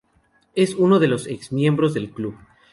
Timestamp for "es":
0.55-0.73